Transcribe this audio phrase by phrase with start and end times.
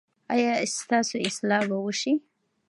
[0.33, 2.13] ایا ستاسو اصلاح به وشي؟